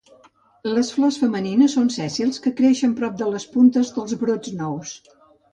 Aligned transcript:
Les 0.69 0.87
flors 0.95 1.19
femenines 1.23 1.75
són 1.77 1.91
sèssils 1.97 2.43
que 2.47 2.53
creixen 2.63 2.97
prop 3.03 3.21
de 3.23 3.29
les 3.37 3.47
puntes 3.55 3.95
dels 3.99 4.21
brots 4.25 4.55
nous 4.65 4.99